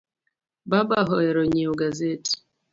Baba 0.69 0.99
ohero 1.15 1.41
nyieo 1.51 1.73
gaset 1.81 2.25